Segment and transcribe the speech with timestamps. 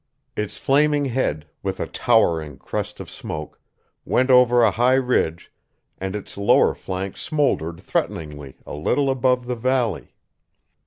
[0.35, 3.61] Its flaming head, with a towering crest of smoke,
[4.03, 5.51] went over a high ridge,
[5.99, 10.15] and its lower flank smoldered threateningly a little above the valley.